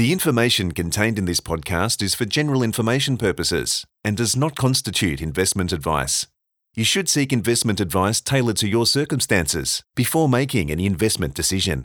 [0.00, 5.20] The information contained in this podcast is for general information purposes and does not constitute
[5.20, 6.26] investment advice.
[6.74, 11.84] You should seek investment advice tailored to your circumstances before making any investment decision.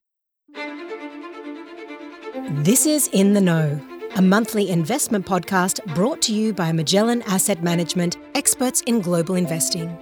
[2.64, 3.82] This is In the Know,
[4.16, 9.94] a monthly investment podcast brought to you by Magellan Asset Management, experts in global investing.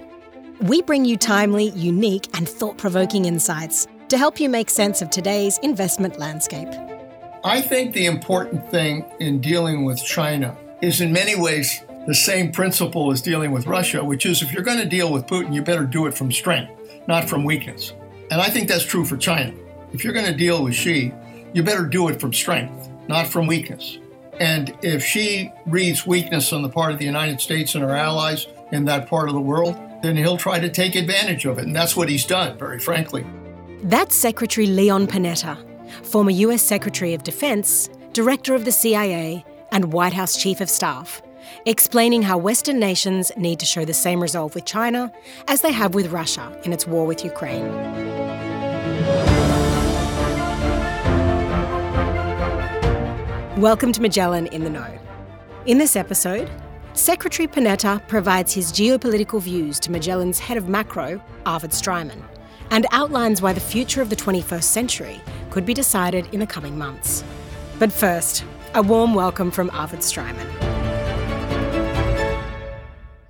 [0.60, 5.10] We bring you timely, unique, and thought provoking insights to help you make sense of
[5.10, 6.68] today's investment landscape.
[7.46, 12.50] I think the important thing in dealing with China is in many ways the same
[12.50, 15.60] principle as dealing with Russia, which is if you're going to deal with Putin, you
[15.60, 16.72] better do it from strength,
[17.06, 17.92] not from weakness.
[18.30, 19.52] And I think that's true for China.
[19.92, 21.12] If you're going to deal with Xi,
[21.52, 23.98] you better do it from strength, not from weakness.
[24.40, 28.46] And if Xi reads weakness on the part of the United States and our allies
[28.72, 31.66] in that part of the world, then he'll try to take advantage of it.
[31.66, 33.26] And that's what he's done, very frankly.
[33.82, 35.58] That's Secretary Leon Panetta
[36.02, 41.22] former US Secretary of Defense, Director of the CIA, and White House Chief of Staff,
[41.66, 45.12] explaining how Western nations need to show the same resolve with China
[45.48, 47.70] as they have with Russia in its war with Ukraine.
[53.60, 54.98] Welcome to Magellan in the Know.
[55.66, 56.50] In this episode,
[56.92, 62.22] Secretary Panetta provides his geopolitical views to Magellan's head of macro, Arvid Streimann,
[62.70, 65.20] and outlines why the future of the 21st century
[65.54, 67.22] could be decided in the coming months.
[67.78, 70.48] But first, a warm welcome from Arvid Streimann.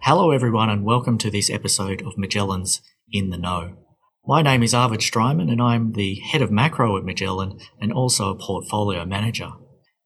[0.01, 2.81] Hello, everyone, and welcome to this episode of Magellan's
[3.13, 3.77] In the Know.
[4.27, 8.31] My name is Arvid Streimann, and I'm the head of macro at Magellan and also
[8.31, 9.51] a portfolio manager.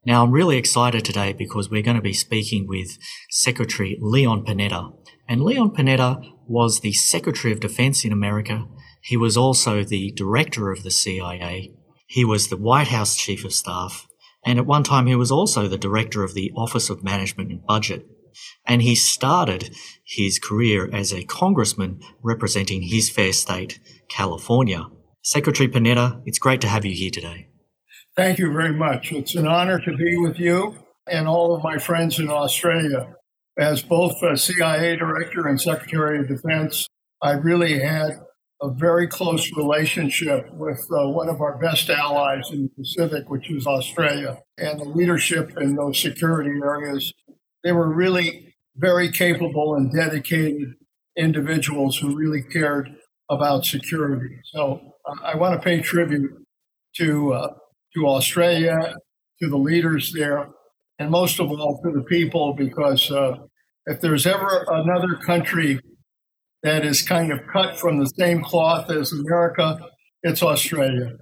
[0.05, 2.99] Now, I'm really excited today because we're going to be speaking with
[3.31, 4.93] Secretary Leon Panetta.
[5.29, 8.67] And Leon Panetta was the Secretary of Defense in America.
[9.03, 11.78] He was also the director of the CIA
[12.09, 14.09] he was the White House Chief of Staff,
[14.45, 17.65] and at one time he was also the Director of the Office of Management and
[17.67, 18.07] Budget.
[18.67, 24.87] And he started his career as a congressman representing his fair state, California.
[25.23, 27.49] Secretary Panetta, it's great to have you here today.
[28.17, 29.13] Thank you very much.
[29.13, 30.77] It's an honor to be with you
[31.07, 33.15] and all of my friends in Australia.
[33.59, 36.87] As both CIA director and Secretary of Defense,
[37.21, 38.21] I really had
[38.61, 43.51] a very close relationship with uh, one of our best allies in the Pacific, which
[43.51, 47.13] is Australia, and the leadership in those security areas.
[47.63, 50.75] They were really very capable and dedicated
[51.17, 52.95] individuals who really cared
[53.31, 54.37] about security.
[54.53, 56.31] So uh, I want to pay tribute
[56.97, 57.55] to uh,
[57.95, 58.95] to Australia,
[59.41, 60.49] to the leaders there,
[60.99, 63.37] and most of all to the people, because uh,
[63.87, 65.81] if there's ever another country
[66.63, 69.79] that is kind of cut from the same cloth as America,
[70.23, 71.17] it's Australia.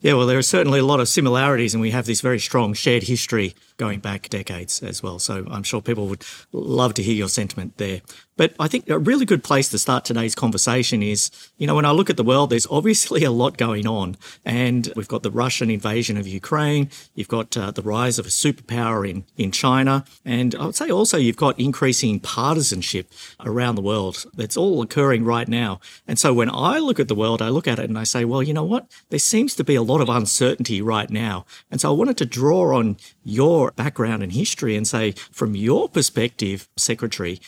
[0.00, 2.74] Yeah, well, there are certainly a lot of similarities, and we have this very strong
[2.74, 5.18] shared history going back decades as well.
[5.18, 8.00] So I'm sure people would love to hear your sentiment there.
[8.36, 11.84] But I think a really good place to start today's conversation is, you know, when
[11.84, 14.16] I look at the world, there's obviously a lot going on.
[14.44, 16.90] And we've got the Russian invasion of Ukraine.
[17.14, 20.04] You've got uh, the rise of a superpower in, in China.
[20.24, 24.24] And I would say also you've got increasing partisanship around the world.
[24.34, 25.80] That's all occurring right now.
[26.08, 28.24] And so when I look at the world, I look at it and I say,
[28.24, 28.90] well, you know what?
[29.10, 31.46] There seems to be a lot of uncertainty right now.
[31.70, 35.88] And so I wanted to draw on your background and history and say, from your
[35.88, 37.40] perspective, Secretary,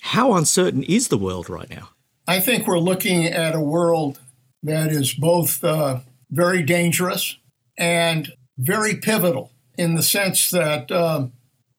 [0.00, 1.90] how uncertain is the world right now?
[2.26, 4.20] I think we're looking at a world
[4.62, 6.00] that is both uh,
[6.30, 7.36] very dangerous
[7.78, 11.32] and very pivotal in the sense that um,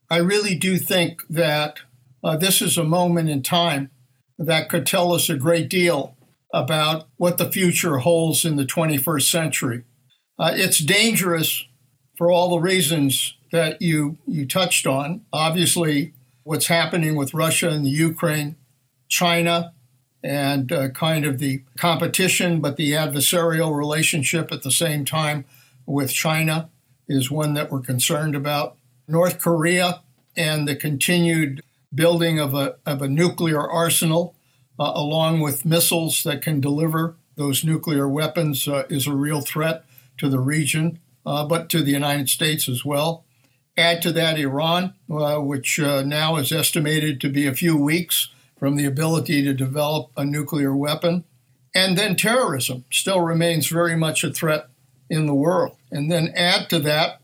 [0.09, 1.79] I really do think that
[2.23, 3.91] uh, this is a moment in time
[4.37, 6.15] that could tell us a great deal
[6.53, 9.83] about what the future holds in the 21st century.
[10.39, 11.65] Uh, it's dangerous
[12.17, 15.21] for all the reasons that you you touched on.
[15.33, 18.55] Obviously, what's happening with Russia and the Ukraine,
[19.07, 19.73] China,
[20.23, 25.45] and uh, kind of the competition, but the adversarial relationship at the same time
[25.85, 26.69] with China
[27.07, 28.77] is one that we're concerned about.
[29.07, 30.01] North Korea
[30.35, 31.63] and the continued
[31.93, 34.35] building of a, of a nuclear arsenal,
[34.79, 39.83] uh, along with missiles that can deliver those nuclear weapons, uh, is a real threat
[40.17, 43.23] to the region, uh, but to the United States as well.
[43.79, 48.27] Add to that Iran, uh, which uh, now is estimated to be a few weeks
[48.57, 51.23] from the ability to develop a nuclear weapon.
[51.73, 54.67] And then terrorism still remains very much a threat
[55.09, 55.77] in the world.
[55.89, 57.21] And then add to that,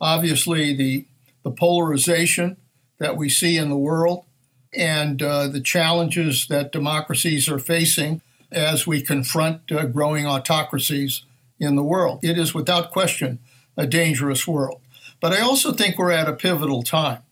[0.00, 1.04] obviously, the,
[1.42, 2.56] the polarization
[2.98, 4.24] that we see in the world
[4.72, 11.26] and uh, the challenges that democracies are facing as we confront uh, growing autocracies
[11.60, 12.20] in the world.
[12.22, 13.40] It is without question
[13.76, 14.80] a dangerous world.
[15.20, 17.22] But I also think we're at a pivotal time.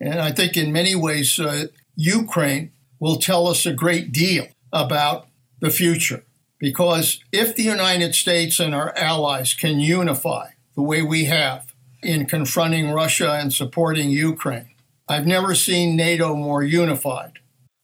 [0.00, 5.28] And I think in many ways, uh, Ukraine will tell us a great deal about
[5.60, 6.24] the future.
[6.58, 12.26] Because if the United States and our allies can unify the way we have in
[12.26, 14.70] confronting Russia and supporting Ukraine,
[15.08, 17.38] I've never seen NATO more unified.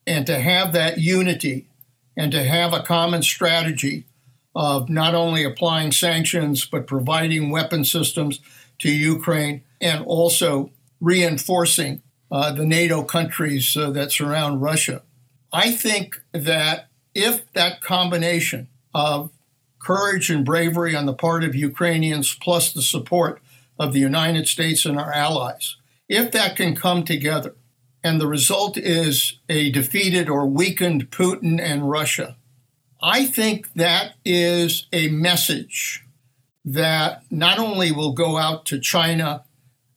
[0.06, 1.66] And to have that unity
[2.16, 4.04] and to have a common strategy
[4.54, 8.40] of not only applying sanctions, but providing weapon systems
[8.78, 10.70] to Ukraine and also
[11.00, 15.02] reinforcing uh, the NATO countries uh, that surround Russia.
[15.52, 19.30] I think that if that combination of
[19.78, 23.40] courage and bravery on the part of Ukrainians, plus the support
[23.78, 25.76] of the United States and our allies,
[26.08, 27.54] if that can come together,
[28.02, 32.36] and the result is a defeated or weakened Putin and Russia,
[33.02, 36.05] I think that is a message
[36.66, 39.44] that not only will go out to China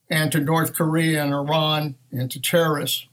[0.08, 3.08] and to North Korea and Iran and to terrorists,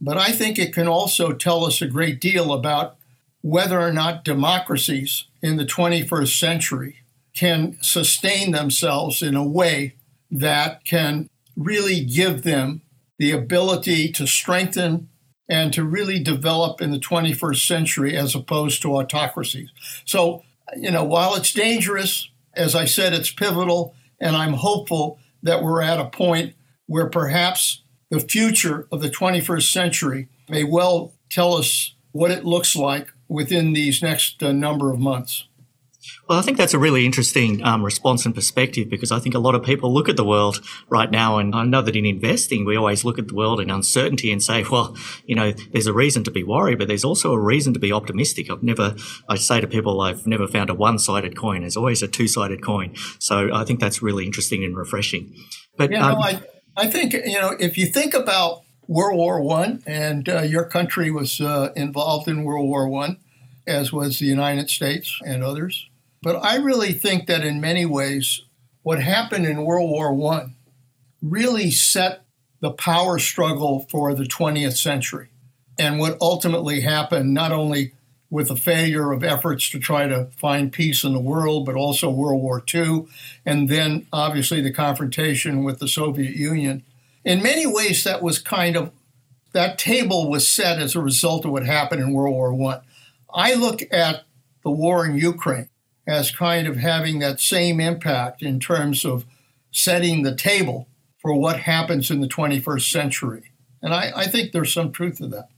[0.00, 2.96] but I think it can also tell us a great deal about
[3.40, 6.96] whether or not democracies in the 21st century
[7.34, 9.94] can sustain themselves in a way
[10.30, 12.82] that can really give them
[13.18, 15.08] the ability to strengthen
[15.48, 19.70] and to really develop in the 21st century as opposed to autocracies.
[20.04, 20.42] So,
[20.76, 22.28] you know, while it's dangerous,
[22.58, 26.54] as I said, it's pivotal, and I'm hopeful that we're at a point
[26.86, 32.74] where perhaps the future of the 21st century may well tell us what it looks
[32.74, 35.47] like within these next uh, number of months.
[36.28, 39.38] Well, I think that's a really interesting um, response and perspective because I think a
[39.38, 42.64] lot of people look at the world right now, and I know that in investing,
[42.64, 45.92] we always look at the world in uncertainty and say, well, you know, there's a
[45.92, 48.50] reason to be worried, but there's also a reason to be optimistic.
[48.50, 48.94] I've never,
[49.28, 51.62] I say to people, I've never found a one sided coin.
[51.62, 52.94] There's always a two sided coin.
[53.18, 55.34] So I think that's really interesting and refreshing.
[55.76, 56.42] But yeah, um, no, I,
[56.76, 61.10] I think, you know, if you think about World War One, and uh, your country
[61.10, 63.18] was uh, involved in World War One,
[63.66, 65.90] as was the United States and others.
[66.22, 68.42] But I really think that in many ways,
[68.82, 70.46] what happened in World War I
[71.22, 72.24] really set
[72.60, 75.28] the power struggle for the 20th century.
[75.78, 77.92] And what ultimately happened, not only
[78.30, 82.10] with the failure of efforts to try to find peace in the world, but also
[82.10, 83.06] World War II,
[83.46, 86.82] and then obviously the confrontation with the Soviet Union.
[87.24, 88.90] In many ways, that was kind of
[89.52, 92.80] that table was set as a result of what happened in World War I.
[93.32, 94.24] I look at
[94.62, 95.68] the war in Ukraine
[96.08, 99.26] as kind of having that same impact in terms of
[99.70, 100.88] setting the table
[101.18, 103.52] for what happens in the 21st century.
[103.82, 105.50] And I, I think there's some truth to that.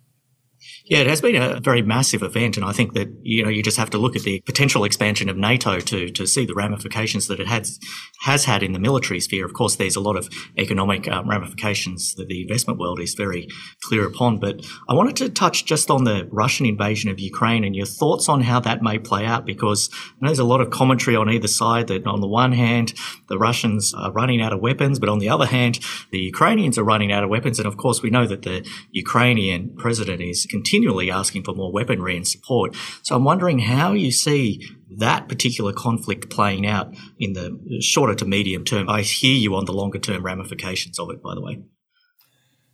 [0.85, 3.63] Yeah, it has been a very massive event, and I think that you know you
[3.63, 7.29] just have to look at the potential expansion of NATO to to see the ramifications
[7.29, 7.79] that it has
[8.23, 9.47] has had in the military sphere.
[9.47, 10.29] Of course, there's a lot of
[10.59, 13.49] economic um, ramifications that the investment world is very
[13.83, 14.39] clear upon.
[14.39, 18.29] But I wanted to touch just on the Russian invasion of Ukraine and your thoughts
[18.29, 19.89] on how that may play out, because
[20.21, 22.93] there's a lot of commentary on either side that on the one hand
[23.29, 25.81] the Russians are running out of weapons, but on the other hand
[26.11, 29.75] the Ukrainians are running out of weapons, and of course we know that the Ukrainian
[29.77, 32.75] president is continually asking for more weaponry and support.
[33.03, 34.67] So I'm wondering how you see
[34.99, 38.89] that particular conflict playing out in the shorter to medium term.
[38.89, 41.63] I hear you on the longer term ramifications of it, by the way.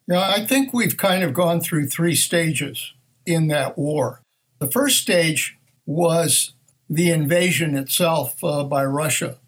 [0.08, 2.92] Now, I think we've kind of gone through three stages
[3.26, 4.22] in that war.
[4.60, 6.54] The first stage was
[6.88, 9.38] the invasion itself uh, by Russia.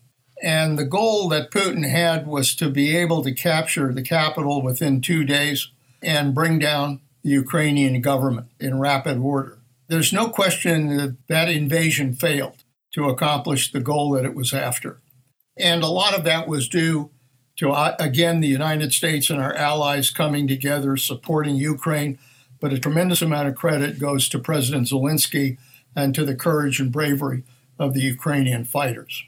[0.42, 5.00] And the goal that Putin had was to be able to capture the capital within
[5.00, 5.70] two days
[6.02, 9.58] and bring down the Ukrainian government in rapid order.
[9.88, 15.00] There's no question that that invasion failed to accomplish the goal that it was after.
[15.58, 17.10] And a lot of that was due
[17.58, 22.18] to, uh, again, the United States and our allies coming together, supporting Ukraine.
[22.60, 25.58] But a tremendous amount of credit goes to President Zelensky
[25.94, 27.42] and to the courage and bravery
[27.78, 29.22] of the Ukrainian fighters.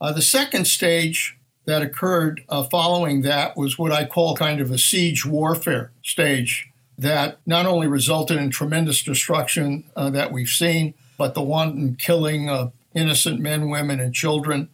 [0.00, 4.70] Uh, the second stage that occurred uh, following that was what I call kind of
[4.70, 6.71] a siege warfare stage
[7.02, 12.48] that not only resulted in tremendous destruction uh, that we've seen, but the wanton killing
[12.48, 14.68] of innocent men, women, and children.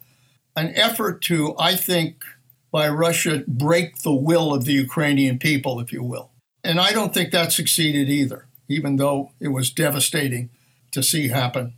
[0.56, 2.24] An effort to, I think,
[2.70, 6.30] by Russia, break the will of the Ukrainian people, if you will.
[6.62, 10.50] And I don't think that succeeded either, even though it was devastating
[10.92, 11.74] to see happen.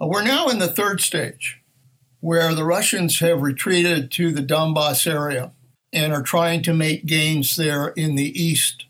[0.00, 1.60] Uh, we're now in the third stage,
[2.20, 5.52] where the Russians have retreated to the Donbass area
[5.92, 8.83] and are trying to make gains there in the east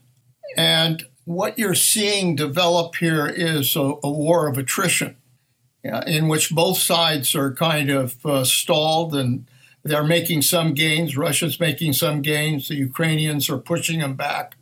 [0.57, 5.17] and what you're seeing develop here is a, a war of attrition
[6.07, 9.47] in which both sides are kind of uh, stalled and
[9.85, 11.17] They're making some gains.
[11.17, 12.69] Russia's making some gains.
[12.69, 14.57] The Ukrainians are pushing them back.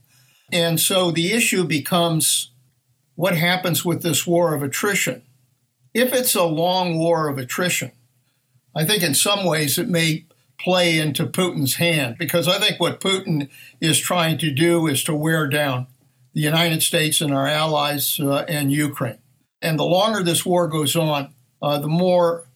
[0.53, 2.51] And so the issue becomes
[3.15, 5.23] what happens with this war of attrition?
[5.95, 7.93] If it's a long war of attrition,
[8.75, 10.25] I think in some ways it may
[10.63, 13.49] play into Putin's hand because I think what Putin
[13.81, 15.87] is trying to do is to wear down
[16.35, 19.19] the United States and our allies uh, and Ukraine.
[19.61, 22.47] And the longer this war goes on, uh, the more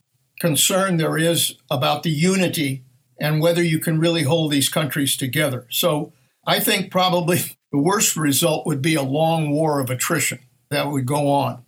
[0.40, 2.84] concern there is about the unity
[3.20, 5.66] and whether you can really hold these countries together.
[5.70, 6.12] So
[6.46, 7.38] I think probably
[7.72, 11.64] the worst result would be a long war of attrition that would go on.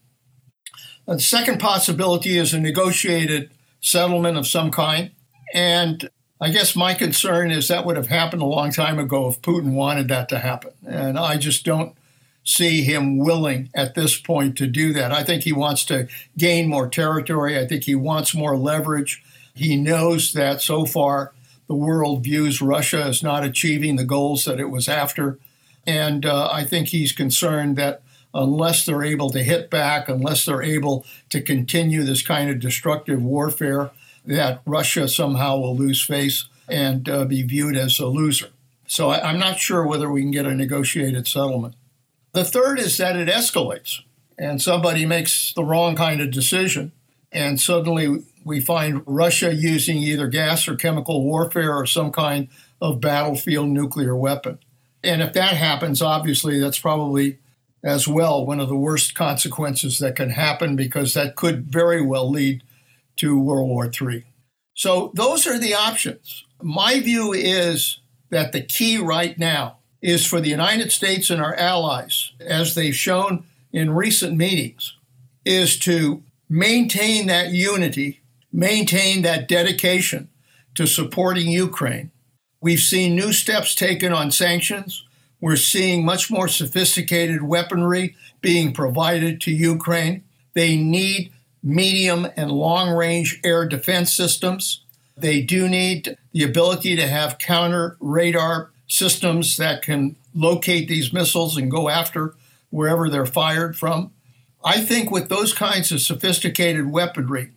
[1.06, 5.12] The second possibility is a negotiated settlement of some kind.
[5.54, 9.42] And I guess my concern is that would have happened a long time ago if
[9.42, 10.70] Putin wanted that to happen.
[10.86, 11.96] And I just don't
[12.44, 15.12] see him willing at this point to do that.
[15.12, 17.58] I think he wants to gain more territory.
[17.58, 19.22] I think he wants more leverage.
[19.54, 21.32] He knows that so far
[21.66, 25.38] the world views Russia as not achieving the goals that it was after.
[25.86, 28.02] And uh, I think he's concerned that
[28.32, 33.22] unless they're able to hit back, unless they're able to continue this kind of destructive
[33.22, 33.90] warfare,
[34.28, 38.50] that Russia somehow will lose face and uh, be viewed as a loser.
[38.86, 41.74] So I, I'm not sure whether we can get a negotiated settlement.
[42.32, 44.02] The third is that it escalates
[44.38, 46.92] and somebody makes the wrong kind of decision,
[47.32, 52.48] and suddenly we find Russia using either gas or chemical warfare or some kind
[52.80, 54.58] of battlefield nuclear weapon.
[55.02, 57.38] And if that happens, obviously that's probably
[57.82, 62.30] as well one of the worst consequences that can happen because that could very well
[62.30, 62.62] lead
[63.18, 64.24] to World War III.
[64.74, 66.44] So those are the options.
[66.62, 71.54] My view is that the key right now is for the United States and our
[71.54, 74.96] allies, as they've shown in recent meetings,
[75.44, 78.20] is to maintain that unity,
[78.52, 80.28] maintain that dedication
[80.74, 82.10] to supporting Ukraine.
[82.60, 85.04] We've seen new steps taken on sanctions.
[85.40, 90.24] We're seeing much more sophisticated weaponry being provided to Ukraine.
[90.54, 94.84] They need medium and long range air defense systems.
[95.16, 101.56] They do need the ability to have counter radar systems that can locate these missiles
[101.56, 102.34] and go after
[102.70, 104.12] wherever they're fired from.
[104.64, 107.50] I think with those kinds of sophisticated weaponry,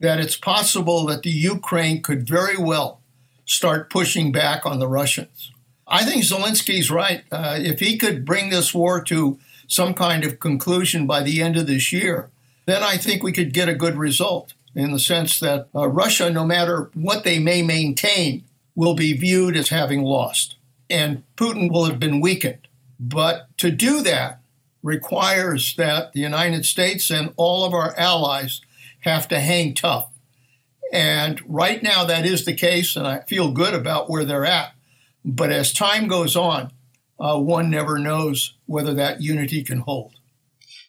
[0.00, 3.00] that it's possible that the Ukraine could very well
[3.44, 5.52] start pushing back on the Russians.
[5.86, 7.24] I think Zelensky's right.
[7.30, 9.38] Uh, if he could bring this war to
[9.68, 12.28] some kind of conclusion by the end of this year,
[12.66, 16.30] then I think we could get a good result in the sense that uh, Russia,
[16.30, 18.44] no matter what they may maintain,
[18.74, 20.56] will be viewed as having lost
[20.88, 22.68] and Putin will have been weakened.
[22.98, 24.40] But to do that
[24.82, 28.60] requires that the United States and all of our allies
[29.00, 30.10] have to hang tough.
[30.92, 34.72] And right now, that is the case, and I feel good about where they're at.
[35.24, 36.70] But as time goes on,
[37.18, 40.12] uh, one never knows whether that unity can hold.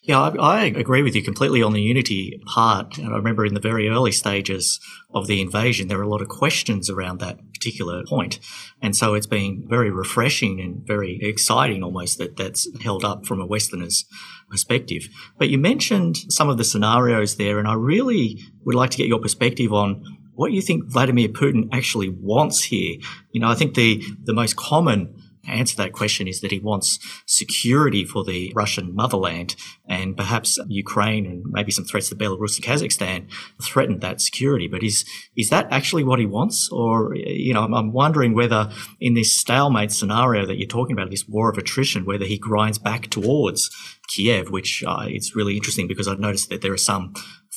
[0.08, 2.98] Yeah, I, I, agree with you completely on the unity part.
[2.98, 4.80] And I remember in the very early stages
[5.14, 8.40] of the invasion, there were a lot of questions around that particular point.
[8.82, 13.42] And so it's been very refreshing and very exciting almost that that's held up from
[13.42, 14.06] a Westerner's
[14.50, 15.10] perspective.
[15.38, 19.08] But you mentioned some of the scenarios there, and I really would like to get
[19.08, 20.02] your perspective on
[20.36, 22.96] what you think Vladimir Putin actually wants here.
[23.34, 25.16] You know, I think the, the most common
[25.48, 29.56] answer that question is that he wants security for the Russian motherland
[29.88, 34.68] and perhaps Ukraine and maybe some threats to Belarus and Kazakhstan threaten that security.
[34.68, 36.70] But is, is that actually what he wants?
[36.72, 41.10] Or, you know, I'm, I'm wondering whether in this stalemate scenario that you're talking about,
[41.10, 43.70] this war of attrition, whether he grinds back towards
[44.08, 47.14] Kiev, which uh, it's really interesting because I've noticed that there are some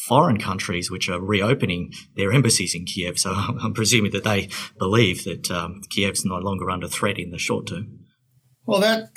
[0.06, 3.18] foreign countries which are reopening their embassies in Kiev.
[3.18, 7.38] So I'm presuming that they believe that um, Kiev's no longer under threat in the
[7.38, 8.00] short term.
[8.66, 9.10] Well, that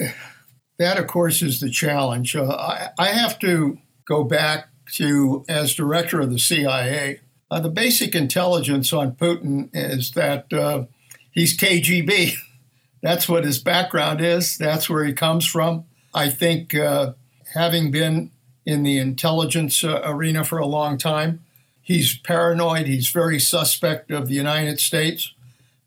[0.80, 2.36] that of course is the challenge.
[2.36, 7.20] Uh, I, I, have to go back to as director of the CIA.
[7.52, 10.86] Uh, the basic intelligence on Putin is that uh,
[11.32, 12.34] he's KGB.
[13.04, 14.58] That's what his background is.
[14.58, 15.86] That's where he comes from.
[16.13, 17.13] I think uh,
[17.54, 18.32] having been
[18.65, 21.43] in the intelligence uh, arena for a long time.
[21.82, 22.88] He's paranoid.
[22.88, 25.34] He's very suspect of the United States.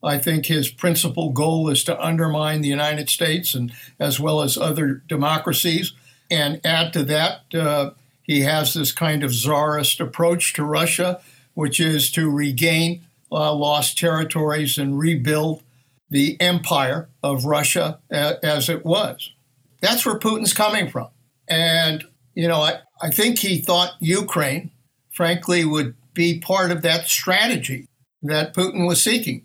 [0.02, 4.58] I think his principal goal is to undermine the United States and as well as
[4.58, 5.94] other democracies.
[6.30, 7.90] And add to that, uh,
[8.22, 11.20] he has this kind of czarist approach to Russia,
[11.54, 15.62] which is to regain uh, lost territories and rebuild
[16.10, 19.32] the empire of Russia as it was.
[19.80, 21.08] That's where Putin's coming from.
[21.48, 22.04] And
[22.36, 24.70] you know, I, I think he thought Ukraine,
[25.10, 27.88] frankly, would be part of that strategy
[28.22, 29.42] that Putin was seeking.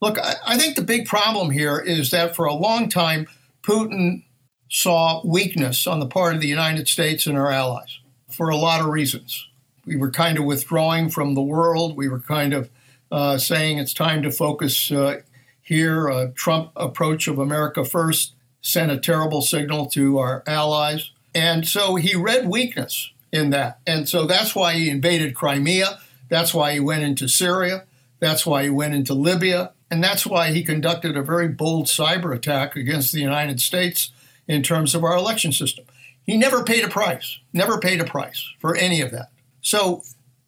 [0.00, 3.26] Look, I, I think the big problem here is that for a long time,
[3.62, 4.24] Putin
[4.70, 7.98] saw weakness on the part of the United States and our allies
[8.30, 9.48] for a lot of reasons.
[9.86, 11.96] We were kind of withdrawing from the world.
[11.96, 12.68] We were kind of
[13.10, 15.20] uh, saying it's time to focus uh,
[15.62, 16.32] here.
[16.34, 21.10] Trump approach of America first sent a terrible signal to our allies.
[21.34, 23.80] And so he read weakness in that.
[23.86, 25.98] And so that's why he invaded Crimea.
[26.28, 27.84] That's why he went into Syria.
[28.20, 29.72] That's why he went into Libya.
[29.90, 34.12] And that's why he conducted a very bold cyber attack against the United States
[34.46, 35.84] in terms of our election system.
[36.24, 39.30] He never paid a price, never paid a price for any of that.
[39.60, 40.02] So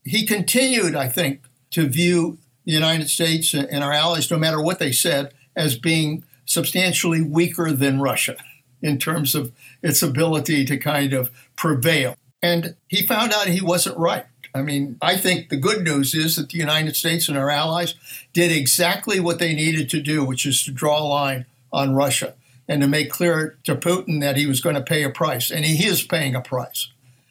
[0.04, 4.78] he continued, I think, to view the United States and our allies, no matter what
[4.78, 8.36] they said, as being substantially weaker than Russia
[8.82, 9.52] in terms of
[9.82, 12.16] its ability to kind of prevail.
[12.42, 14.26] And he found out he wasn't right.
[14.54, 17.94] I mean, I think the good news is that the United States and our allies
[18.32, 22.34] did exactly what they needed to do, which is to draw a line on Russia
[22.68, 25.64] and to make clear to Putin that he was going to pay a price, and
[25.64, 26.88] he is paying a price.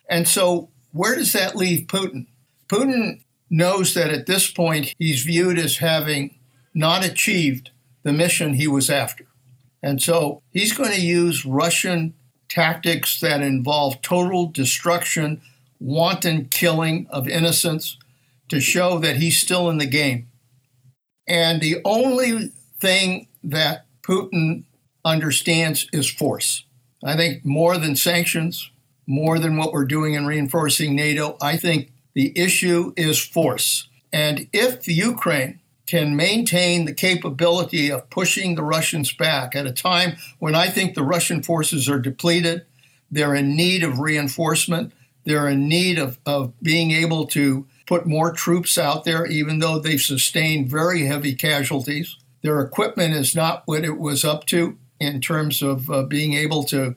[0.09, 2.27] And so, where does that leave Putin?
[2.67, 6.35] Putin knows that at this point he's viewed as having
[6.73, 7.71] not achieved
[8.03, 9.25] the mission he was after.
[9.85, 12.15] And so he's going to use Russian
[12.49, 15.41] tactics that involve total destruction,
[15.79, 17.97] wanton killing of innocents
[18.49, 20.27] to show that he's still in the game.
[21.27, 24.63] And the only thing that Putin
[25.05, 26.63] understands is force.
[27.03, 28.71] I think more than sanctions,
[29.05, 33.87] more than what we're doing in reinforcing NATO, I think the issue is force.
[34.11, 40.17] And if Ukraine can maintain the capability of pushing the Russians back at a time
[40.39, 42.65] when I think the Russian forces are depleted,
[43.11, 44.93] they're in need of reinforcement,
[45.25, 49.79] they're in need of, of being able to put more troops out there, even though
[49.79, 52.17] they've sustained very heavy casualties.
[52.41, 56.63] Their equipment is not what it was up to in terms of uh, being able
[56.65, 56.95] to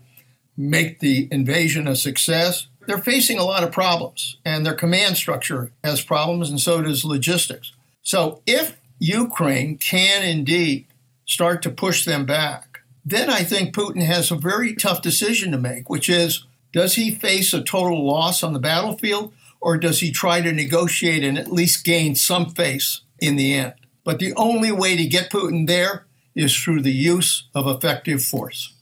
[0.57, 2.69] make the invasion a success.
[2.86, 7.04] They're facing a lot of problems, and their command structure has problems, and so does
[7.04, 7.73] logistics.
[8.02, 10.87] So, if Ukraine can indeed
[11.26, 15.58] start to push them back, then I think Putin has a very tough decision to
[15.58, 20.11] make, which is does he face a total loss on the battlefield, or does he
[20.11, 23.75] try to negotiate and at least gain some face in the end?
[24.04, 28.75] But the only way to get Putin there is through the use of effective force.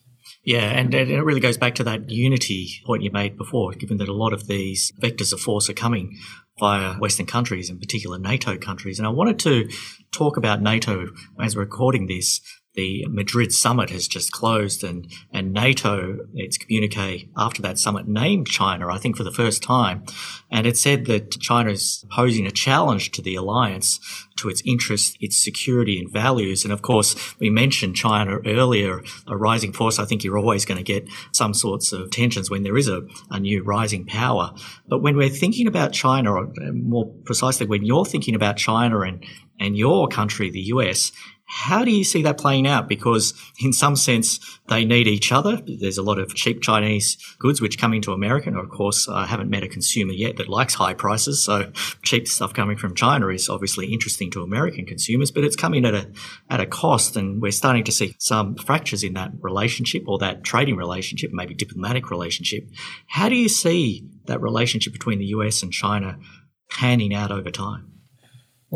[0.46, 4.08] Yeah, and it really goes back to that unity point you made before, given that
[4.08, 6.16] a lot of these vectors of force are coming
[6.60, 9.00] via Western countries, in particular NATO countries.
[9.00, 9.68] And I wanted to
[10.12, 11.08] talk about NATO
[11.40, 12.40] as we're recording this
[12.76, 18.46] the Madrid summit has just closed and, and NATO, its communique after that summit named
[18.46, 20.04] China, I think for the first time.
[20.50, 23.98] And it said that China is posing a challenge to the alliance,
[24.36, 26.64] to its interests, its security and values.
[26.64, 29.98] And of course, we mentioned China earlier, a rising force.
[29.98, 33.02] I think you're always going to get some sorts of tensions when there is a,
[33.30, 34.52] a new rising power.
[34.86, 39.00] But when we're thinking about China, or uh, more precisely, when you're thinking about China
[39.00, 39.24] and,
[39.58, 41.10] and your country, the US,
[41.48, 42.88] how do you see that playing out?
[42.88, 45.62] Because in some sense, they need each other.
[45.64, 48.48] There's a lot of cheap Chinese goods which come into America.
[48.48, 51.44] And of course, I haven't met a consumer yet that likes high prices.
[51.44, 51.70] So
[52.02, 55.94] cheap stuff coming from China is obviously interesting to American consumers, but it's coming at
[55.94, 56.10] a,
[56.50, 57.16] at a cost.
[57.16, 61.54] And we're starting to see some fractures in that relationship or that trading relationship, maybe
[61.54, 62.68] diplomatic relationship.
[63.06, 66.18] How do you see that relationship between the US and China
[66.70, 67.95] panning out over time?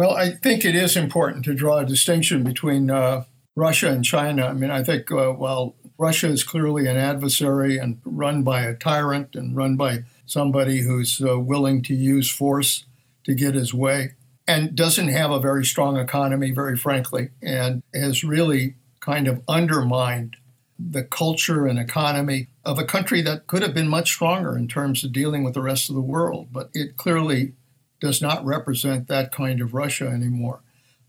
[0.00, 4.46] Well, I think it is important to draw a distinction between uh, Russia and China.
[4.46, 8.74] I mean, I think uh, while Russia is clearly an adversary and run by a
[8.74, 12.86] tyrant and run by somebody who's uh, willing to use force
[13.24, 14.14] to get his way
[14.48, 20.36] and doesn't have a very strong economy, very frankly, and has really kind of undermined
[20.78, 25.04] the culture and economy of a country that could have been much stronger in terms
[25.04, 26.48] of dealing with the rest of the world.
[26.50, 27.52] But it clearly
[28.00, 30.60] does not represent that kind of Russia anymore.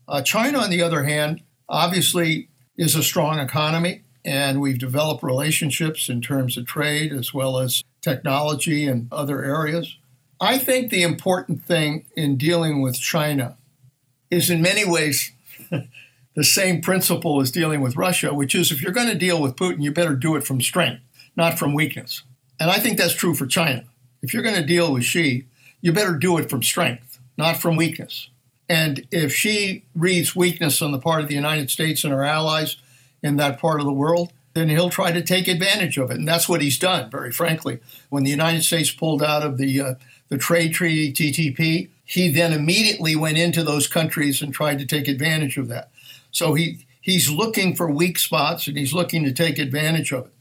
[0.08, 6.08] Uh, China, on the other hand, obviously is a strong economy, and we've developed relationships
[6.08, 9.96] in terms of trade as well as technology and other areas.
[10.40, 13.56] I think the important thing in dealing with China
[14.30, 15.32] is, in many ways,
[16.34, 19.56] the same principle as dealing with Russia, which is if you're going to deal with
[19.56, 21.02] Putin, you better do it from strength,
[21.36, 22.22] not from weakness.
[22.58, 23.84] And I think that's true for China.
[24.22, 25.46] If you're going to deal with Xi,
[25.82, 28.30] you better do it from strength, not from weakness.
[28.68, 32.76] And if Xi reads weakness on the part of the United States and our allies
[33.22, 36.16] in that part of the world, then he'll try to take advantage of it.
[36.16, 37.80] And that's what he's done, very frankly.
[38.08, 39.94] When the United States pulled out of the, uh,
[40.28, 45.08] the trade treaty, TTP, he then immediately went into those countries and tried to take
[45.08, 45.90] advantage of that.
[46.30, 50.32] So he he's looking for weak spots and he's looking to take advantage of it.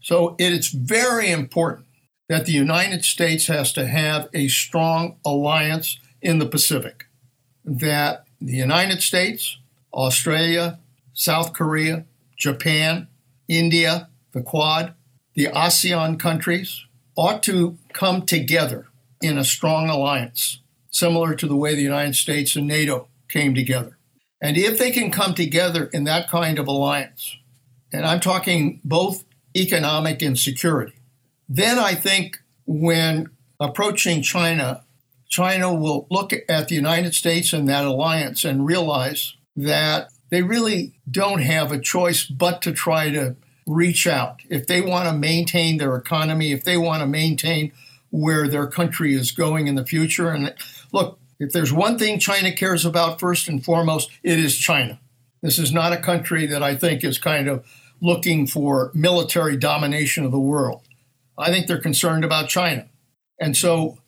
[0.00, 1.86] So it's very important
[2.28, 7.06] that the United States has to have a strong alliance in the Pacific.
[7.64, 9.58] That the United States,
[9.92, 10.78] Australia,
[11.14, 12.04] South Korea,
[12.36, 13.08] Japan,
[13.48, 14.94] India, the Quad,
[15.34, 16.84] the ASEAN countries
[17.16, 18.86] ought to come together
[19.20, 20.60] in a strong alliance,
[20.90, 23.96] similar to the way the United States and NATO came together.
[24.40, 27.36] And if they can come together in that kind of alliance,
[27.92, 29.24] and I'm talking both
[29.56, 30.97] economic and security,
[31.48, 33.30] then I think when
[33.60, 34.84] approaching China,
[35.28, 40.94] China will look at the United States and that alliance and realize that they really
[41.10, 44.40] don't have a choice but to try to reach out.
[44.48, 47.72] If they want to maintain their economy, if they want to maintain
[48.10, 50.30] where their country is going in the future.
[50.30, 50.54] And
[50.92, 54.98] look, if there's one thing China cares about first and foremost, it is China.
[55.42, 57.66] This is not a country that I think is kind of
[58.00, 60.82] looking for military domination of the world.
[61.38, 62.88] I think they're concerned about China.
[63.40, 63.98] And so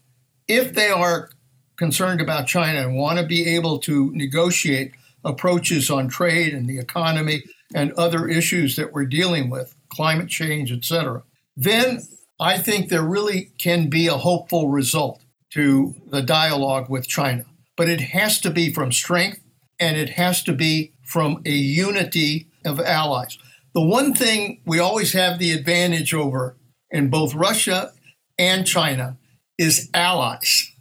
[0.49, 1.31] if they are
[1.77, 4.93] concerned about China and want to be able to negotiate
[5.25, 10.73] approaches on trade and the economy and other issues that we're dealing with, climate change,
[10.73, 11.23] et cetera,
[11.57, 12.03] then
[12.41, 17.45] I think there really can be a hopeful result to the dialogue with China.
[17.77, 19.41] But it has to be from strength
[19.79, 23.39] and it has to be from a unity of allies.
[23.73, 26.57] The one thing we always have the advantage over
[26.91, 27.93] in both Russia
[28.39, 29.17] and China
[29.59, 30.73] is allies.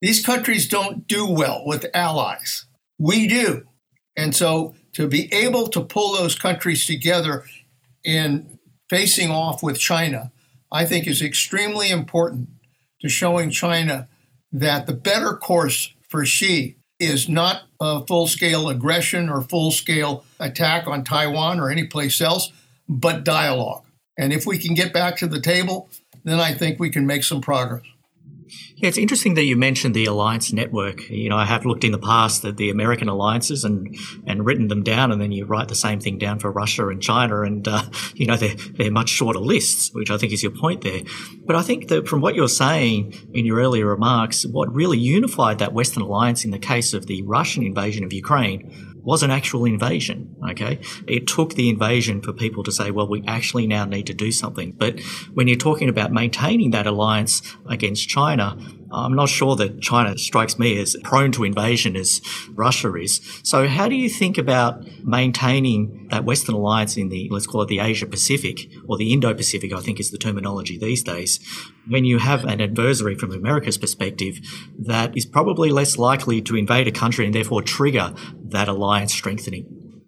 [0.00, 2.66] These countries don't do well with allies.
[2.98, 3.66] We do.
[4.16, 7.44] And so to be able to pull those countries together
[8.04, 10.32] in facing off with China,
[10.72, 12.48] I think is extremely important
[13.00, 14.08] to showing China
[14.52, 20.24] that the better course for Xi is not a full scale aggression or full scale
[20.38, 22.52] attack on Taiwan or any place else,
[22.88, 23.84] but dialogue.
[24.20, 25.88] And if we can get back to the table,
[26.24, 27.84] then I think we can make some progress.
[28.76, 31.08] Yeah, it's interesting that you mentioned the alliance network.
[31.08, 34.68] You know, I have looked in the past at the American alliances and and written
[34.68, 37.66] them down, and then you write the same thing down for Russia and China, and
[37.66, 37.82] uh,
[38.14, 41.00] you know they're they're much shorter lists, which I think is your point there.
[41.46, 45.60] But I think that from what you're saying in your earlier remarks, what really unified
[45.60, 49.64] that Western alliance in the case of the Russian invasion of Ukraine was an actual
[49.64, 50.36] invasion.
[50.50, 50.80] Okay.
[51.06, 54.32] It took the invasion for people to say, well, we actually now need to do
[54.32, 54.72] something.
[54.72, 55.00] But
[55.34, 58.56] when you're talking about maintaining that alliance against China,
[58.92, 62.20] I'm not sure that China strikes me as prone to invasion as
[62.54, 63.20] Russia is.
[63.44, 67.68] So how do you think about maintaining that Western alliance in the, let's call it
[67.68, 71.38] the Asia Pacific or the Indo Pacific, I think is the terminology these days,
[71.88, 74.38] when you have an adversary from America's perspective
[74.78, 78.12] that is probably less likely to invade a country and therefore trigger
[78.48, 80.02] that alliance strengthening?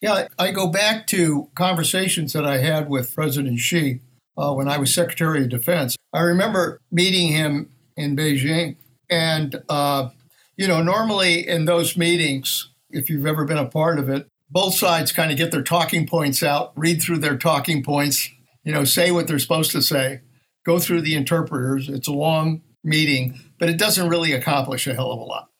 [0.00, 4.00] Yeah, I go back to conversations that I had with President Xi
[4.36, 5.96] uh, when I was Secretary of Defense.
[6.12, 8.76] I remember meeting him in Beijing.
[9.08, 10.10] And, uh,
[10.56, 14.74] you know, normally in those meetings, if you've ever been a part of it, both
[14.74, 18.30] sides kind of get their talking points out, read through their talking points,
[18.64, 20.20] you know, say what they're supposed to say,
[20.64, 21.88] go through the interpreters.
[21.88, 25.50] It's a long meeting, but it doesn't really accomplish a hell of a lot.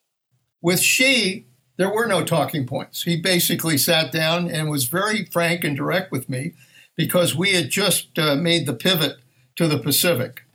[0.62, 1.46] With Xi,
[1.79, 3.03] there were no talking points.
[3.03, 6.53] He basically sat down and was very frank and direct with me
[6.96, 9.18] because we had just uh, made the pivot
[9.57, 10.46] to the Pacific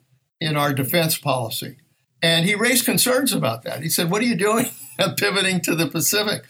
[0.42, 1.78] in our defense policy.
[2.22, 3.82] And he raised concerns about that.
[3.82, 4.66] He said, What are you doing
[5.18, 6.44] pivoting to the Pacific?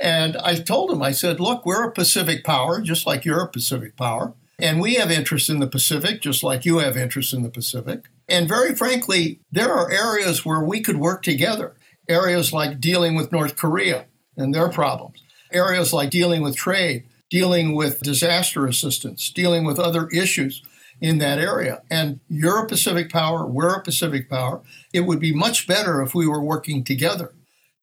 [0.00, 3.48] And I told him, I said, Look, we're a Pacific power, just like you're a
[3.48, 4.34] Pacific power.
[4.58, 8.04] And we have interests in the Pacific, just like you have interests in the Pacific.
[8.28, 11.76] And very frankly, there are areas where we could work together.
[12.08, 14.06] Areas like dealing with North Korea
[14.36, 20.08] and their problems, areas like dealing with trade, dealing with disaster assistance, dealing with other
[20.08, 20.62] issues
[21.00, 21.82] in that area.
[21.90, 24.62] And you're a Pacific power, we're a Pacific power.
[24.92, 27.32] It would be much better if we were working together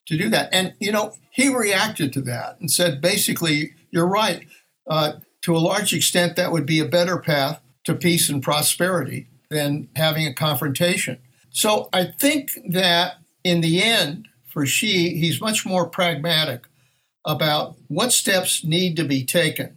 [0.07, 0.49] to do that.
[0.51, 4.45] And, you know, he reacted to that and said, basically, you're right.
[4.87, 9.27] Uh, to a large extent, that would be a better path to peace and prosperity
[9.49, 11.19] than having a confrontation.
[11.51, 16.67] So I think that in the end, for Xi, he's much more pragmatic
[17.25, 19.75] about what steps need to be taken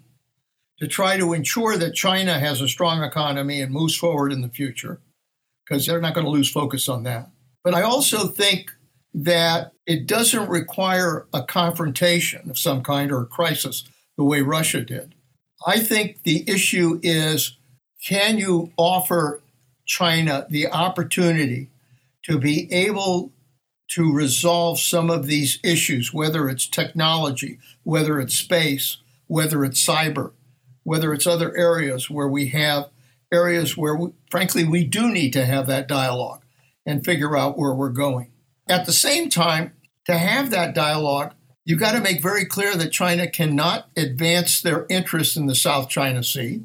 [0.79, 4.49] to try to ensure that China has a strong economy and moves forward in the
[4.49, 5.01] future,
[5.65, 7.31] because they're not going to lose focus on that.
[7.65, 8.73] But I also think
[9.15, 13.85] that it doesn't require a confrontation of some kind or a crisis
[14.17, 15.15] the way Russia did.
[15.67, 17.57] I think the issue is
[18.05, 19.41] can you offer
[19.87, 21.71] China the opportunity
[22.25, 23.33] to be able
[23.89, 30.33] to resolve some of these issues, whether it's technology, whether it's space, whether it's cyber,
[30.87, 32.89] whether it's other areas where we have
[33.33, 36.45] areas where, we, frankly, we do need to have that dialogue
[36.87, 38.31] and figure out where we're going.
[38.69, 39.73] At the same time,
[40.05, 44.87] to have that dialogue, you've got to make very clear that China cannot advance their
[44.89, 46.63] interests in the South China Sea,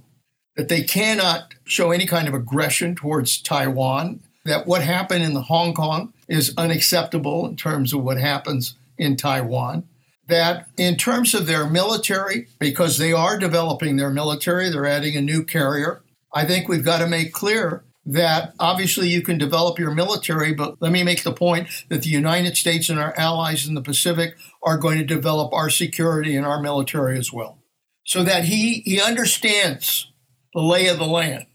[0.55, 5.73] that they cannot show any kind of aggression towards Taiwan, that what happened in Hong
[5.73, 9.87] Kong is unacceptable in terms of what happens in Taiwan.
[10.31, 15.21] That in terms of their military, because they are developing their military, they're adding a
[15.21, 16.03] new carrier.
[16.33, 20.81] I think we've got to make clear that obviously you can develop your military, but
[20.81, 24.37] let me make the point that the United States and our allies in the Pacific
[24.63, 27.57] are going to develop our security and our military as well.
[28.05, 30.11] So that he, he understands
[30.53, 31.47] the lay of the land.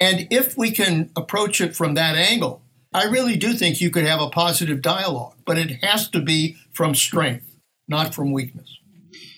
[0.00, 2.62] And if we can approach it from that angle,
[2.94, 6.56] I really do think you could have a positive dialogue, but it has to be
[6.72, 7.49] from strength,
[7.90, 8.78] not from weakness.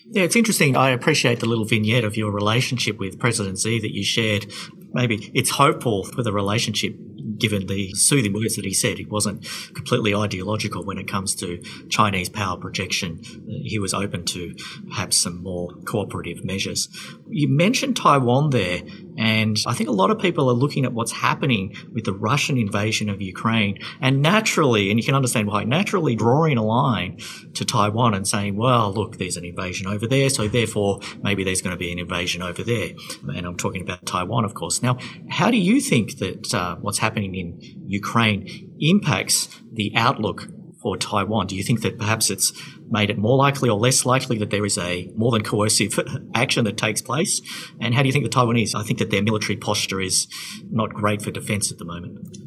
[0.05, 0.77] Yeah, it's interesting.
[0.77, 4.45] I appreciate the little vignette of your relationship with President Xi that you shared.
[4.93, 6.95] Maybe it's hopeful for the relationship
[7.39, 8.97] given the soothing words that he said.
[8.97, 11.57] He wasn't completely ideological when it comes to
[11.89, 13.21] Chinese power projection.
[13.23, 14.53] Uh, he was open to
[14.89, 16.89] perhaps some more cooperative measures.
[17.27, 18.81] You mentioned Taiwan there,
[19.17, 22.57] and I think a lot of people are looking at what's happening with the Russian
[22.57, 27.19] invasion of Ukraine and naturally, and you can understand why, naturally drawing a line
[27.53, 31.61] to Taiwan and saying, well, look, there's an invasion over there, so therefore maybe there's
[31.61, 32.89] going to be an invasion over there.
[33.35, 34.81] And I'm talking about Taiwan, of course.
[34.81, 34.97] Now,
[35.29, 40.47] how do you think that uh, what's happening in Ukraine impacts the outlook
[40.81, 41.47] for Taiwan?
[41.47, 42.51] Do you think that perhaps it's
[42.93, 45.99] made it more likely or less likely that there is a more than coercive
[46.35, 47.41] action that takes place?
[47.81, 48.75] And how do you think the Taiwanese?
[48.75, 50.27] I think that their military posture is
[50.71, 52.37] not great for defense at the moment.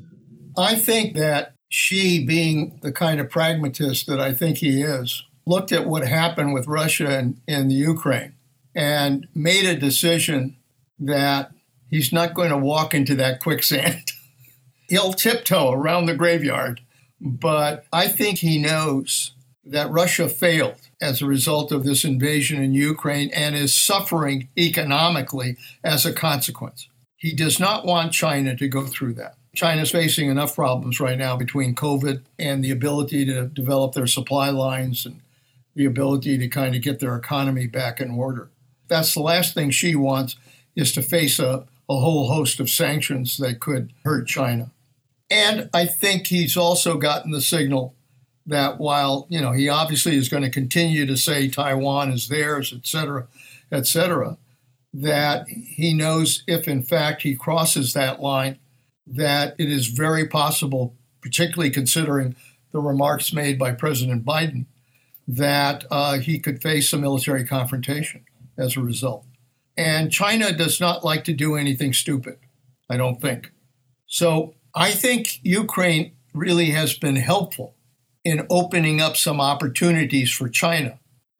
[0.56, 5.72] I think that Xi, being the kind of pragmatist that I think he is, looked
[5.72, 8.34] at what happened with Russia and in the Ukraine
[8.74, 10.56] and made a decision
[10.98, 11.50] that
[11.90, 14.12] he's not going to walk into that quicksand.
[14.88, 16.80] He'll tiptoe around the graveyard,
[17.20, 19.32] but I think he knows
[19.66, 25.56] that Russia failed as a result of this invasion in Ukraine and is suffering economically
[25.82, 26.88] as a consequence.
[27.16, 29.34] He does not want China to go through that.
[29.54, 34.50] China's facing enough problems right now between COVID and the ability to develop their supply
[34.50, 35.20] lines and
[35.74, 38.50] the ability to kind of get their economy back in order.
[38.88, 40.36] That's the last thing Xi wants
[40.76, 44.70] is to face a, a whole host of sanctions that could hurt China.
[45.30, 47.94] And I think he's also gotten the signal
[48.46, 52.72] that while, you know, he obviously is going to continue to say Taiwan is theirs,
[52.74, 53.26] et cetera,
[53.72, 54.36] et cetera,
[54.92, 58.58] that he knows if in fact he crosses that line,
[59.06, 62.36] that it is very possible, particularly considering
[62.72, 64.66] the remarks made by President Biden,
[65.28, 68.24] that uh, he could face a military confrontation
[68.56, 69.24] as a result.
[69.76, 72.38] And China does not like to do anything stupid,
[72.88, 73.50] I don't think.
[74.06, 77.74] So I think Ukraine really has been helpful
[78.26, 80.98] in opening up some opportunities for China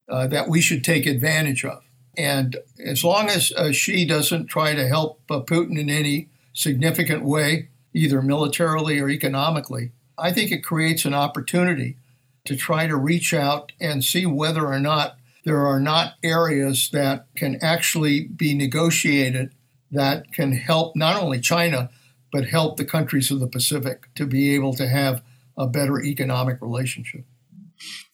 [0.09, 1.83] uh, that we should take advantage of.
[2.17, 7.25] And as long as uh, Xi doesn't try to help uh, Putin in any significant
[7.25, 11.97] way, either militarily or economically, I think it creates an opportunity
[12.45, 17.27] to try to reach out and see whether or not there are not areas that
[17.35, 19.51] can actually be negotiated
[19.91, 21.91] that can help not only China,
[22.31, 25.21] but help the countries of the Pacific to be able to have
[25.57, 27.25] a better economic relationship.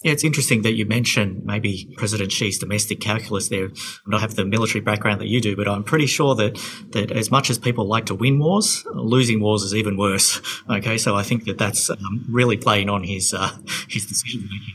[0.02, 3.66] Yeah, it's interesting that you mentioned maybe President Xi's domestic calculus there.
[3.66, 6.55] I don't have the military background that you do, but I'm pretty sure that,
[6.90, 10.40] that as much as people like to win wars, losing wars is even worse.
[10.70, 13.50] Okay, so I think that that's um, really playing on his uh,
[13.88, 14.74] his decision making.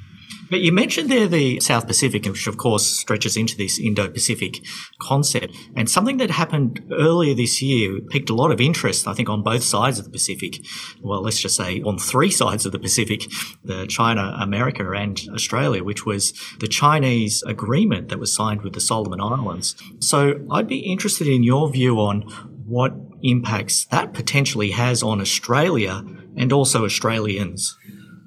[0.49, 4.63] But you mentioned there the South Pacific, which of course stretches into this Indo-Pacific
[4.99, 5.55] concept.
[5.75, 9.43] And something that happened earlier this year piqued a lot of interest, I think, on
[9.43, 10.57] both sides of the Pacific.
[11.01, 13.23] Well, let's just say on three sides of the Pacific,
[13.63, 18.81] the China, America, and Australia, which was the Chinese agreement that was signed with the
[18.81, 19.75] Solomon Islands.
[19.99, 22.21] So I'd be interested in your view on
[22.65, 26.03] what impacts that potentially has on Australia
[26.35, 27.77] and also Australians.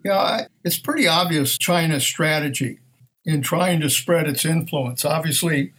[0.04, 2.78] Yeah, it's pretty obvious China's strategy
[3.24, 5.04] in trying to spread its influence.
[5.04, 5.72] Obviously,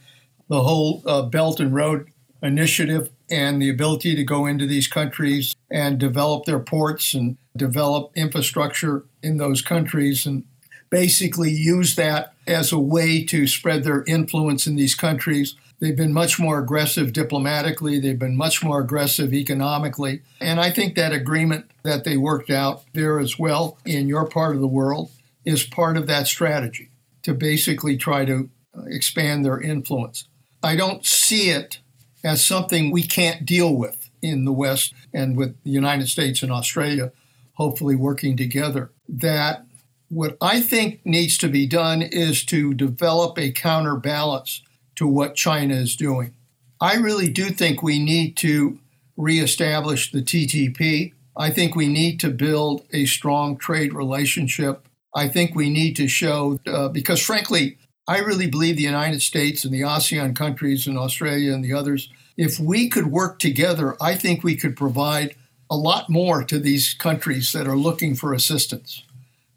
[0.47, 2.07] the whole uh, Belt and Road
[2.43, 8.11] Initiative and the ability to go into these countries and develop their ports and develop
[8.15, 10.43] infrastructure in those countries and
[10.89, 15.55] basically use that as a way to spread their influence in these countries.
[15.81, 17.99] They've been much more aggressive diplomatically.
[17.99, 20.21] They've been much more aggressive economically.
[20.39, 24.55] And I think that agreement that they worked out there as well in your part
[24.55, 25.09] of the world
[25.43, 26.91] is part of that strategy
[27.23, 30.27] to basically try to uh, expand their influence.
[30.61, 31.79] I don't see it
[32.23, 36.51] as something we can't deal with in the West and with the United States and
[36.51, 37.11] Australia,
[37.53, 38.91] hopefully working together.
[39.09, 39.65] That
[40.09, 44.61] what I think needs to be done is to develop a counterbalance
[45.01, 46.31] to what China is doing.
[46.79, 48.77] I really do think we need to
[49.17, 51.13] reestablish the TTP.
[51.35, 54.87] I think we need to build a strong trade relationship.
[55.15, 59.65] I think we need to show, uh, because frankly, I really believe the United States
[59.65, 64.13] and the ASEAN countries and Australia and the others, if we could work together, I
[64.13, 65.35] think we could provide
[65.69, 69.03] a lot more to these countries that are looking for assistance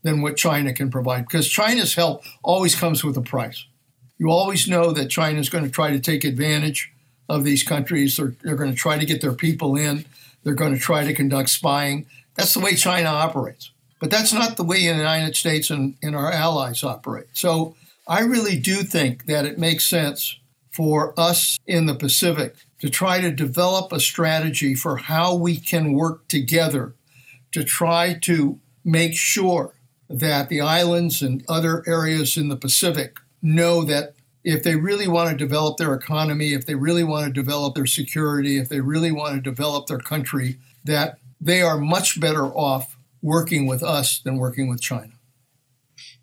[0.03, 1.27] than what China can provide.
[1.29, 3.67] Because China's help always comes with a price
[4.25, 6.91] you always know that China is going to try to take advantage
[7.29, 8.17] of these countries.
[8.17, 10.07] They're, they're going to try to get their people in.
[10.43, 12.07] They're going to try to conduct spying.
[12.35, 13.71] That's the way China operates.
[14.01, 17.27] But that's not the way the United States and, and our allies operate.
[17.35, 17.77] So
[18.09, 20.39] I really do think that it makes sense
[20.71, 25.93] for us in the Pacific to try to develop a strategy for how we can
[25.93, 26.95] work together
[27.53, 29.75] to try to make sure
[30.09, 35.31] that the islands and other areas in the Pacific know that if they really want
[35.31, 39.13] to develop their economy, if they really want to develop their security, if they really
[39.13, 44.37] want to develop their country, that they are much better off working with us than
[44.39, 45.13] working with China.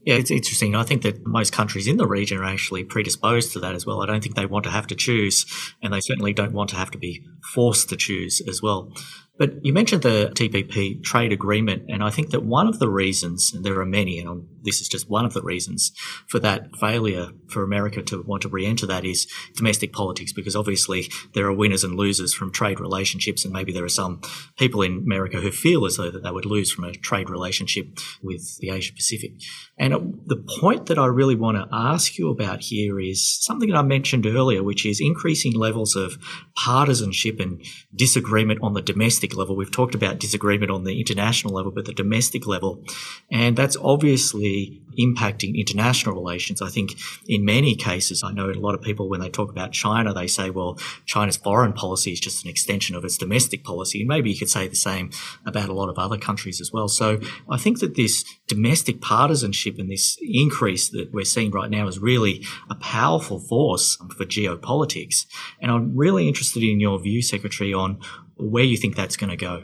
[0.04, 0.76] Yeah, it's interesting.
[0.76, 4.02] I think that most countries in the region are actually predisposed to that as well.
[4.02, 5.46] I don't think they want to have to choose,
[5.82, 8.92] and they certainly don't want to have to be forced to choose as well.
[9.38, 13.52] But you mentioned the TPP trade agreement, and I think that one of the reasons,
[13.54, 15.92] and there are many, and this is just one of the reasons
[16.28, 21.10] for that failure for America to want to re-enter that is domestic politics, because obviously
[21.34, 24.22] there are winners and losers from trade relationships, and maybe there are some
[24.58, 27.88] people in America who feel as though that they would lose from a trade relationship
[28.22, 29.32] with the Asia Pacific.
[29.78, 33.78] And the point that I really want to ask you about here is something that
[33.78, 36.20] I mentioned earlier, which is increasing levels of
[36.56, 37.66] partisanship and
[37.96, 39.56] disagreement on the domestic domestic level.
[39.56, 42.84] We've talked about disagreement on the international level, but the domestic level.
[43.32, 46.62] And that's obviously impacting international relations.
[46.62, 46.96] I think
[47.28, 50.28] in many cases, I know a lot of people, when they talk about China, they
[50.28, 54.00] say, well, China's foreign policy is just an extension of its domestic policy.
[54.00, 55.12] And maybe you could say the same
[55.46, 56.88] about a lot of other countries as well.
[56.88, 61.88] So I think that this domestic partisanship and this increase that we're seeing right now
[61.88, 65.26] is really a powerful force for geopolitics.
[65.62, 68.00] And I'm really interested in your view, Secretary, on
[68.42, 69.64] where you think that's going to go.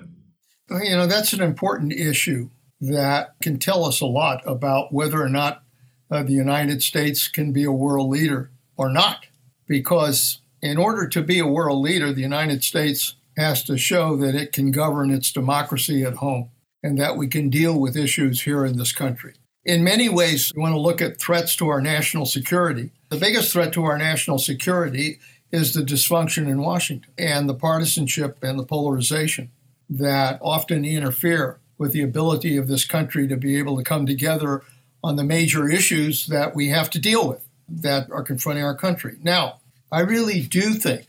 [0.70, 2.50] You know, that's an important issue
[2.82, 5.64] that can tell us a lot about whether or not
[6.12, 9.26] uh, the United States can be a world leader or not.
[9.68, 14.36] Because in order to be a world leader, the United States has to show that
[14.36, 16.50] it can govern its democracy at home
[16.84, 19.34] and that we can deal with issues here in this country.
[19.66, 22.92] In many ways, we want to look at threats to our national security.
[23.10, 25.20] The biggest threat to our national security
[25.52, 29.50] is the dysfunction in Washington and the partisanship and the polarization
[29.90, 34.64] that often interfere with the ability of this country to be able to come together
[35.04, 39.18] on the major issues that we have to deal with that are confronting our country.
[39.24, 39.60] Now,
[39.92, 41.08] I really do think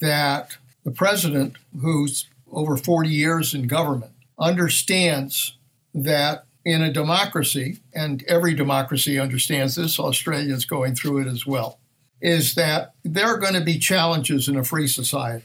[0.00, 5.56] that the president, who's over 40 years in government, understands
[5.94, 11.46] that in a democracy, and every democracy understands this, Australia is going through it as
[11.46, 11.78] well,
[12.22, 15.44] is that there are going to be challenges in a free society.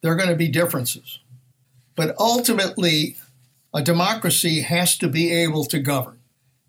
[0.00, 1.20] There are going to be differences.
[1.94, 3.18] But ultimately,
[3.74, 6.18] a democracy has to be able to govern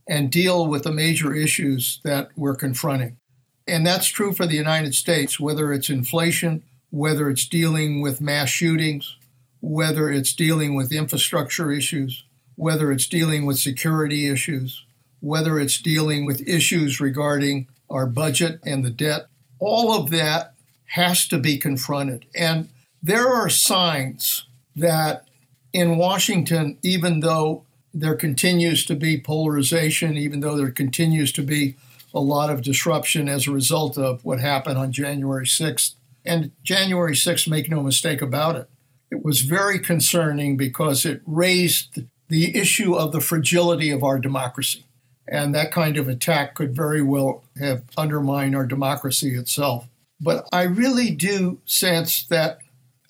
[0.07, 3.17] and deal with the major issues that we're confronting.
[3.65, 8.49] And that's true for the United States, whether it's inflation, whether it's dealing with mass
[8.49, 9.15] shootings,
[9.62, 14.83] whether it's dealing with infrastructure issues, whether it's dealing with security issues,
[15.21, 19.27] whether it's dealing with issues regarding our budget and the debt.
[19.60, 20.53] All of that
[20.88, 22.25] has to be confronted.
[22.36, 22.69] And
[23.01, 25.27] there are signs that
[25.71, 31.76] in Washington, even though there continues to be polarization, even though there continues to be
[32.13, 35.95] a lot of disruption as a result of what happened on January 6th.
[36.26, 38.70] And January 6th, make no mistake about it,
[39.11, 44.86] it was very concerning because it raised the issue of the fragility of our democracy.
[45.34, 49.88] And that kind of attack could very well have undermined our democracy itself.
[50.21, 52.59] But I really do sense that,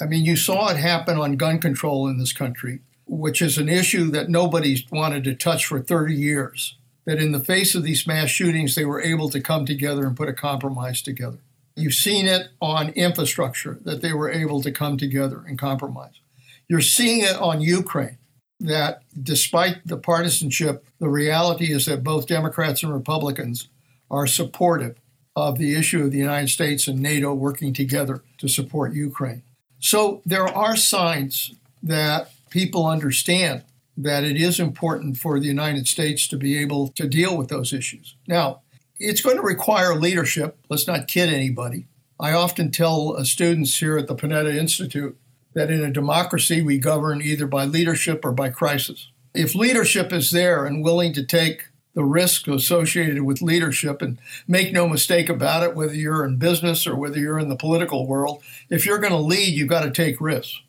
[0.02, 3.68] I mean, you saw it happen on gun control in this country, which is an
[3.68, 6.78] issue that nobody's wanted to touch for 30 years.
[7.04, 10.16] That in the face of these mass shootings, they were able to come together and
[10.16, 11.40] put a compromise together.
[11.76, 16.22] You've seen it on infrastructure that they were able to come together and compromise.
[16.70, 18.18] You're seeing it on Ukraine
[18.64, 23.68] that despite the partisanship, the reality is that both Democrats and Republicans
[24.10, 24.96] are supportive
[25.36, 29.44] of the issue of the United States and NATO working together to support Ukraine.
[29.80, 33.64] So there are signs that people understand
[33.98, 37.74] that it is important for the United States to be able to deal with those
[37.74, 38.16] issues.
[38.28, 38.62] Now,
[38.98, 40.58] it's going to require leadership.
[40.70, 41.88] Let's not kid anybody.
[42.20, 45.18] I often tell uh, students here at the Panetta Institute
[45.54, 49.10] that in a democracy we govern either by leadership or by crisis.
[49.34, 54.74] If leadership is there and willing to take the risk associated with leadership and make
[54.74, 58.42] no mistake about it, whether you're in business or whether you're in the political world,
[58.70, 60.60] if you're going to lead, you've got to take risks.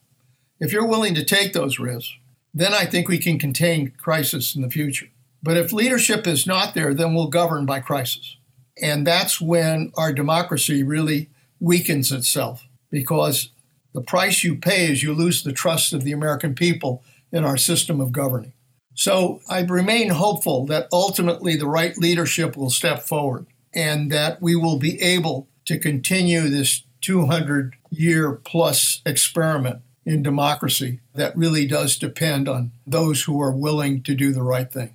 [0.61, 2.15] If you're willing to take those risks,
[2.53, 5.09] then I think we can contain crisis in the future.
[5.43, 8.37] But if leadership is not there, then we'll govern by crisis.
[8.81, 11.29] And that's when our democracy really
[11.61, 13.51] weakens itself because
[13.95, 17.57] the price you pay is you lose the trust of the American people in our
[17.57, 18.53] system of governing.
[18.95, 24.55] So I remain hopeful that ultimately the right leadership will step forward and that we
[24.55, 31.97] will be able to continue this 200 year plus experiment in democracy that really does
[31.97, 34.95] depend on those who are willing to do the right thing.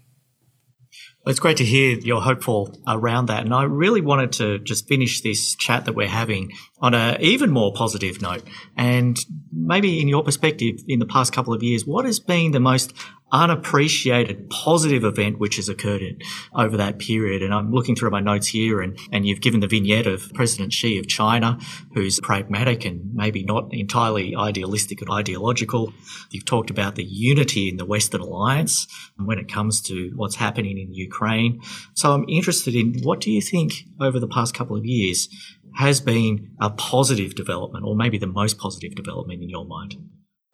[1.29, 3.43] It's great to hear you're hopeful around that.
[3.43, 7.51] And I really wanted to just finish this chat that we're having on an even
[7.51, 8.41] more positive note.
[8.75, 9.15] And
[9.53, 12.93] maybe in your perspective, in the past couple of years, what has been the most
[13.31, 16.19] unappreciated positive event which has occurred in,
[16.53, 17.41] over that period.
[17.41, 20.73] And I'm looking through my notes here and, and you've given the vignette of President
[20.73, 21.59] Xi of China,
[21.93, 25.93] who's pragmatic and maybe not entirely idealistic and ideological.
[26.31, 30.77] You've talked about the unity in the Western alliance when it comes to what's happening
[30.77, 31.61] in Ukraine.
[31.93, 35.29] So I'm interested in what do you think over the past couple of years
[35.75, 39.95] has been a positive development or maybe the most positive development in your mind?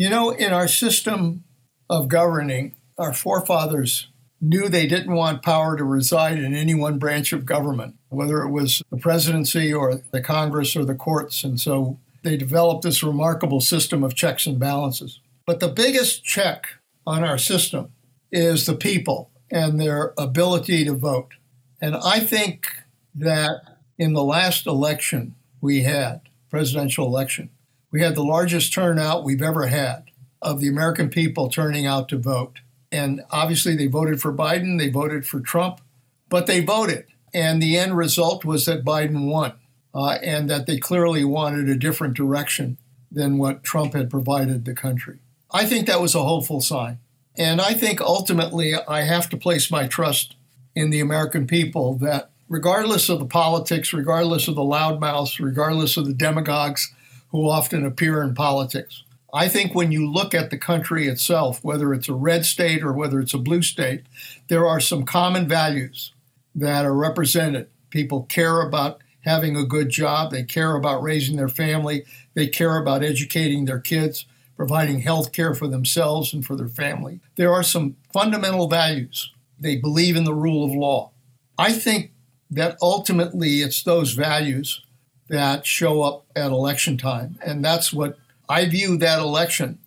[0.00, 1.44] You know, in our system
[1.90, 4.08] of governing, our forefathers
[4.40, 8.48] knew they didn't want power to reside in any one branch of government, whether it
[8.48, 11.44] was the presidency or the Congress or the courts.
[11.44, 15.20] And so they developed this remarkable system of checks and balances.
[15.44, 16.68] But the biggest check
[17.06, 17.92] on our system
[18.32, 21.32] is the people and their ability to vote.
[21.78, 22.68] And I think
[23.14, 23.60] that
[23.98, 27.50] in the last election we had, presidential election,
[27.90, 30.10] we had the largest turnout we've ever had
[30.42, 32.60] of the American people turning out to vote.
[32.92, 35.80] And obviously, they voted for Biden, they voted for Trump,
[36.28, 37.06] but they voted.
[37.32, 39.52] And the end result was that Biden won,
[39.94, 42.78] uh, and that they clearly wanted a different direction
[43.10, 45.18] than what Trump had provided the country.
[45.50, 46.98] I think that was a hopeful sign.
[47.36, 50.36] And I think ultimately, I have to place my trust
[50.74, 56.06] in the American people that regardless of the politics, regardless of the loudmouths, regardless of
[56.06, 56.92] the demagogues,
[57.30, 59.04] who often appear in politics.
[59.32, 62.92] I think when you look at the country itself, whether it's a red state or
[62.92, 64.02] whether it's a blue state,
[64.48, 66.12] there are some common values
[66.54, 67.68] that are represented.
[67.90, 72.04] People care about having a good job, they care about raising their family,
[72.34, 74.24] they care about educating their kids,
[74.56, 77.20] providing health care for themselves and for their family.
[77.36, 79.32] There are some fundamental values.
[79.58, 81.10] They believe in the rule of law.
[81.58, 82.12] I think
[82.50, 84.82] that ultimately it's those values
[85.30, 87.38] that show up at election time.
[87.44, 88.18] And that's what
[88.48, 89.78] I view that election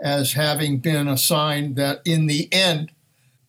[0.00, 2.90] as having been a sign that in the end,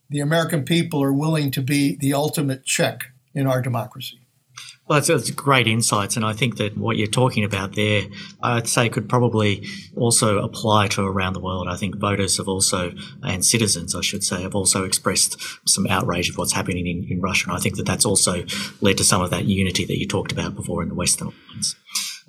[0.10, 4.19] the American people are willing to be the ultimate check in our democracy.
[4.90, 6.16] Well, that's, that's, great insights.
[6.16, 8.06] And I think that what you're talking about there,
[8.42, 9.64] I'd say could probably
[9.96, 11.68] also apply to around the world.
[11.70, 16.32] I think voters have also, and citizens, I should say, have also expressed some outrage
[16.32, 17.50] of what's happening in, in Russia.
[17.50, 18.44] And I think that that's also
[18.82, 21.76] led to some of that unity that you talked about before in the Western Alliance.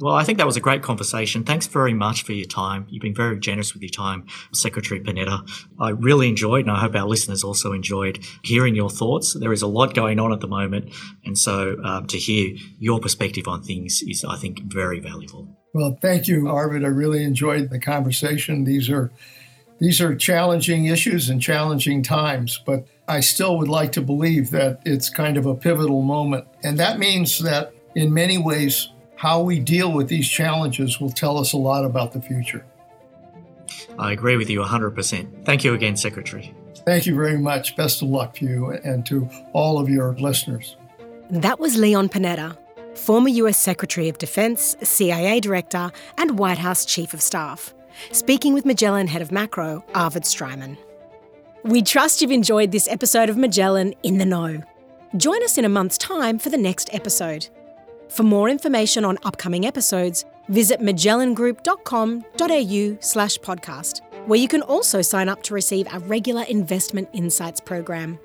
[0.00, 1.44] Well, I think that was a great conversation.
[1.44, 2.86] Thanks very much for your time.
[2.88, 5.46] You've been very generous with your time, Secretary Panetta.
[5.78, 9.34] I really enjoyed, and I hope our listeners also enjoyed hearing your thoughts.
[9.38, 10.94] There is a lot going on at the moment,
[11.26, 15.54] and so um, to hear your perspective on things is, I think, very valuable.
[15.74, 16.82] Well, thank you, Arvid.
[16.82, 18.64] I really enjoyed the conversation.
[18.64, 19.12] These are
[19.80, 24.80] these are challenging issues and challenging times, but I still would like to believe that
[24.86, 28.88] it's kind of a pivotal moment, and that means that in many ways
[29.20, 32.64] how we deal with these challenges will tell us a lot about the future.
[33.98, 35.44] I agree with you 100%.
[35.44, 36.54] Thank you again, Secretary.
[36.86, 37.76] Thank you very much.
[37.76, 40.78] Best of luck to you and to all of your listeners.
[41.28, 42.56] That was Leon Panetta,
[42.96, 47.74] former US Secretary of Defense, CIA Director, and White House Chief of Staff,
[48.12, 50.78] speaking with Magellan Head of Macro, Arvid Streimann.
[51.62, 54.62] We trust you've enjoyed this episode of Magellan in the Know.
[55.18, 57.50] Join us in a month's time for the next episode.
[58.10, 65.28] For more information on upcoming episodes, visit magellangroup.com.au slash podcast, where you can also sign
[65.28, 68.18] up to receive our regular investment insights program.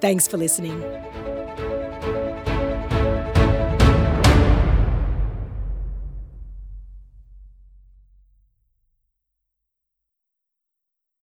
[0.00, 0.80] Thanks for listening.